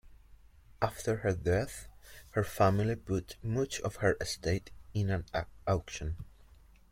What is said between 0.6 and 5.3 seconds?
After her death, her family put much of her estate in an